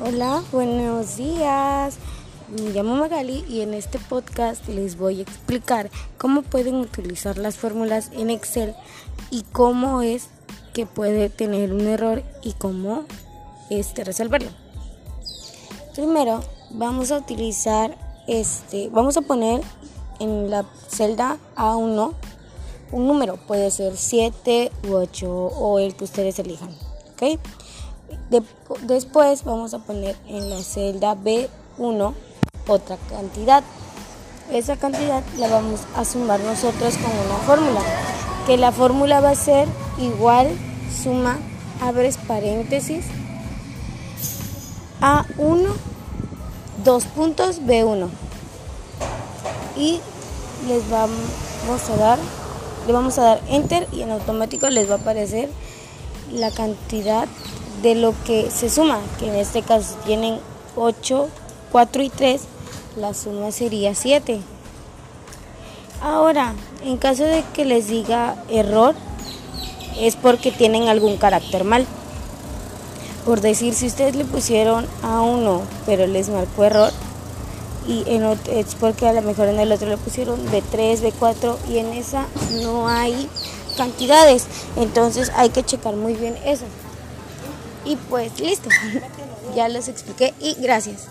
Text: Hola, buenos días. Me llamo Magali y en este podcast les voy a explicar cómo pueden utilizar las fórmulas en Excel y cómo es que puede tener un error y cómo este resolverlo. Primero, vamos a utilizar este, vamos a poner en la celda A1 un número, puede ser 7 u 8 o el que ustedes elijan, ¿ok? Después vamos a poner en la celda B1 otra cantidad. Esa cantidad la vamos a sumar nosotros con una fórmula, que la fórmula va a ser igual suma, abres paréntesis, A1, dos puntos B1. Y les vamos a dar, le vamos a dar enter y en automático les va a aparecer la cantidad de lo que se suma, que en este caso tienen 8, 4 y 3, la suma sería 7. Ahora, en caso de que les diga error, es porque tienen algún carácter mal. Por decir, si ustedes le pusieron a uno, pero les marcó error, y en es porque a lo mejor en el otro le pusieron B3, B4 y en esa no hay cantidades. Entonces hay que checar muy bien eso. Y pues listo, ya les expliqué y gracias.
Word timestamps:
Hola, 0.00 0.44
buenos 0.52 1.16
días. 1.16 1.96
Me 2.48 2.70
llamo 2.70 2.94
Magali 2.94 3.44
y 3.48 3.62
en 3.62 3.74
este 3.74 3.98
podcast 3.98 4.64
les 4.68 4.96
voy 4.96 5.18
a 5.18 5.22
explicar 5.22 5.90
cómo 6.18 6.42
pueden 6.42 6.76
utilizar 6.76 7.36
las 7.36 7.56
fórmulas 7.56 8.12
en 8.12 8.30
Excel 8.30 8.76
y 9.32 9.42
cómo 9.50 10.02
es 10.02 10.28
que 10.72 10.86
puede 10.86 11.30
tener 11.30 11.72
un 11.72 11.88
error 11.88 12.22
y 12.44 12.52
cómo 12.52 13.06
este 13.70 14.04
resolverlo. 14.04 14.50
Primero, 15.96 16.44
vamos 16.70 17.10
a 17.10 17.18
utilizar 17.18 17.98
este, 18.28 18.90
vamos 18.90 19.16
a 19.16 19.22
poner 19.22 19.62
en 20.20 20.48
la 20.48 20.64
celda 20.86 21.38
A1 21.56 22.12
un 22.92 23.06
número, 23.08 23.36
puede 23.48 23.72
ser 23.72 23.96
7 23.96 24.70
u 24.88 24.94
8 24.94 25.28
o 25.28 25.80
el 25.80 25.96
que 25.96 26.04
ustedes 26.04 26.38
elijan, 26.38 26.70
¿ok? 27.14 27.40
Después 28.82 29.44
vamos 29.44 29.74
a 29.74 29.78
poner 29.78 30.16
en 30.26 30.50
la 30.50 30.62
celda 30.62 31.14
B1 31.14 32.14
otra 32.66 32.96
cantidad. 33.08 33.62
Esa 34.52 34.76
cantidad 34.76 35.22
la 35.38 35.48
vamos 35.48 35.80
a 35.94 36.04
sumar 36.04 36.40
nosotros 36.40 36.96
con 36.96 37.10
una 37.10 37.38
fórmula, 37.46 37.80
que 38.46 38.56
la 38.56 38.72
fórmula 38.72 39.20
va 39.20 39.30
a 39.30 39.34
ser 39.34 39.68
igual 39.98 40.48
suma, 41.02 41.38
abres 41.82 42.16
paréntesis, 42.16 43.04
A1, 45.00 45.68
dos 46.84 47.04
puntos 47.04 47.60
B1. 47.62 48.08
Y 49.76 50.00
les 50.66 50.88
vamos 50.90 51.90
a 51.90 51.96
dar, 51.96 52.18
le 52.86 52.92
vamos 52.92 53.18
a 53.18 53.22
dar 53.22 53.42
enter 53.48 53.86
y 53.92 54.02
en 54.02 54.10
automático 54.10 54.68
les 54.70 54.88
va 54.90 54.94
a 54.94 54.98
aparecer 54.98 55.50
la 56.32 56.50
cantidad 56.50 57.28
de 57.82 57.94
lo 57.94 58.14
que 58.24 58.50
se 58.50 58.70
suma, 58.70 59.00
que 59.18 59.28
en 59.28 59.34
este 59.34 59.62
caso 59.62 59.96
tienen 60.04 60.38
8, 60.76 61.28
4 61.72 62.02
y 62.02 62.10
3, 62.10 62.40
la 62.96 63.14
suma 63.14 63.52
sería 63.52 63.94
7. 63.94 64.40
Ahora, 66.00 66.54
en 66.84 66.96
caso 66.96 67.24
de 67.24 67.44
que 67.54 67.64
les 67.64 67.88
diga 67.88 68.36
error, 68.48 68.94
es 69.98 70.16
porque 70.16 70.52
tienen 70.52 70.88
algún 70.88 71.16
carácter 71.16 71.64
mal. 71.64 71.86
Por 73.24 73.40
decir, 73.40 73.74
si 73.74 73.86
ustedes 73.86 74.14
le 74.14 74.24
pusieron 74.24 74.86
a 75.02 75.20
uno, 75.20 75.62
pero 75.86 76.06
les 76.06 76.28
marcó 76.28 76.64
error, 76.64 76.92
y 77.88 78.04
en 78.06 78.22
es 78.50 78.74
porque 78.74 79.08
a 79.08 79.12
lo 79.14 79.22
mejor 79.22 79.48
en 79.48 79.58
el 79.58 79.72
otro 79.72 79.88
le 79.88 79.96
pusieron 79.96 80.38
B3, 80.52 81.00
B4 81.00 81.56
y 81.70 81.78
en 81.78 81.94
esa 81.94 82.26
no 82.62 82.86
hay 82.86 83.28
cantidades. 83.76 84.46
Entonces 84.76 85.32
hay 85.34 85.48
que 85.48 85.64
checar 85.64 85.96
muy 85.96 86.14
bien 86.14 86.36
eso. 86.44 86.64
Y 87.84 87.96
pues 87.96 88.40
listo, 88.40 88.68
ya 89.54 89.68
les 89.68 89.88
expliqué 89.88 90.34
y 90.40 90.54
gracias. 90.54 91.06